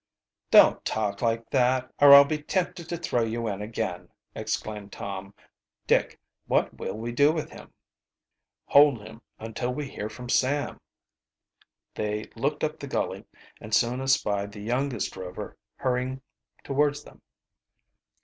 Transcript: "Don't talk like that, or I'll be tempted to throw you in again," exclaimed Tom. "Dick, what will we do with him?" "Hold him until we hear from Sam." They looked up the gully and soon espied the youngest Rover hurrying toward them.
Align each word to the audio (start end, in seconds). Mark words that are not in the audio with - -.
"Don't 0.49 0.83
talk 0.83 1.21
like 1.21 1.47
that, 1.51 1.93
or 1.99 2.15
I'll 2.15 2.25
be 2.25 2.41
tempted 2.41 2.89
to 2.89 2.97
throw 2.97 3.21
you 3.21 3.47
in 3.47 3.61
again," 3.61 4.09
exclaimed 4.33 4.91
Tom. 4.91 5.35
"Dick, 5.85 6.19
what 6.47 6.73
will 6.73 6.95
we 6.97 7.11
do 7.11 7.31
with 7.31 7.51
him?" 7.51 7.71
"Hold 8.65 9.05
him 9.05 9.21
until 9.37 9.71
we 9.71 9.87
hear 9.87 10.09
from 10.09 10.27
Sam." 10.27 10.81
They 11.93 12.31
looked 12.35 12.63
up 12.63 12.79
the 12.79 12.87
gully 12.87 13.25
and 13.59 13.75
soon 13.75 14.01
espied 14.01 14.51
the 14.53 14.61
youngest 14.61 15.15
Rover 15.15 15.55
hurrying 15.75 16.23
toward 16.63 16.95
them. 16.95 17.21